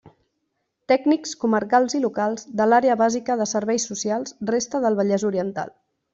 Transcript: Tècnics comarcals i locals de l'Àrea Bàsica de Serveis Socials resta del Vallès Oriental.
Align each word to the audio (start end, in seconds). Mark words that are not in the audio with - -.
Tècnics 0.91 1.33
comarcals 1.43 1.95
i 1.99 2.01
locals 2.05 2.47
de 2.63 2.67
l'Àrea 2.71 2.95
Bàsica 3.03 3.37
de 3.43 3.47
Serveis 3.53 3.87
Socials 3.93 4.35
resta 4.55 4.83
del 4.89 4.99
Vallès 5.03 5.29
Oriental. 5.33 5.77